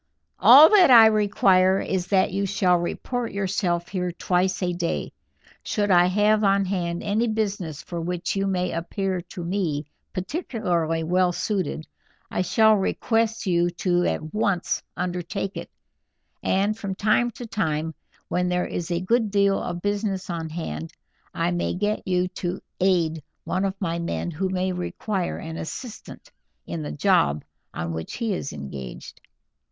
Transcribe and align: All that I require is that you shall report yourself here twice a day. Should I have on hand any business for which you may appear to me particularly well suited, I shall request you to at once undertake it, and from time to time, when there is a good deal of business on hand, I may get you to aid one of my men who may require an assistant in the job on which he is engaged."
All 0.39 0.67
that 0.69 0.89
I 0.89 1.05
require 1.05 1.79
is 1.79 2.07
that 2.07 2.33
you 2.33 2.47
shall 2.47 2.75
report 2.79 3.33
yourself 3.33 3.89
here 3.89 4.11
twice 4.11 4.63
a 4.63 4.73
day. 4.73 5.13
Should 5.61 5.91
I 5.91 6.07
have 6.07 6.43
on 6.43 6.65
hand 6.65 7.03
any 7.03 7.27
business 7.27 7.83
for 7.83 8.01
which 8.01 8.35
you 8.35 8.47
may 8.47 8.71
appear 8.71 9.21
to 9.21 9.43
me 9.43 9.85
particularly 10.11 11.03
well 11.03 11.31
suited, 11.31 11.85
I 12.31 12.41
shall 12.41 12.73
request 12.77 13.45
you 13.45 13.69
to 13.69 14.03
at 14.05 14.33
once 14.33 14.81
undertake 14.97 15.55
it, 15.55 15.69
and 16.41 16.75
from 16.75 16.95
time 16.95 17.29
to 17.37 17.45
time, 17.45 17.93
when 18.27 18.49
there 18.49 18.65
is 18.65 18.89
a 18.89 19.01
good 19.01 19.29
deal 19.29 19.61
of 19.61 19.83
business 19.83 20.31
on 20.31 20.49
hand, 20.49 20.91
I 21.31 21.51
may 21.51 21.75
get 21.75 22.07
you 22.07 22.27
to 22.27 22.59
aid 22.79 23.21
one 23.43 23.65
of 23.65 23.79
my 23.79 23.99
men 23.99 24.31
who 24.31 24.49
may 24.49 24.71
require 24.71 25.37
an 25.37 25.57
assistant 25.57 26.31
in 26.65 26.81
the 26.81 26.91
job 26.91 27.43
on 27.71 27.93
which 27.93 28.15
he 28.15 28.33
is 28.33 28.51
engaged." 28.51 29.21